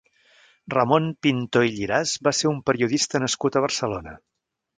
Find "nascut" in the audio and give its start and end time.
3.27-3.61